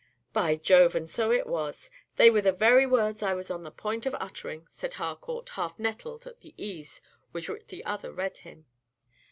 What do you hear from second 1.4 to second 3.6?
was! They were the very words I was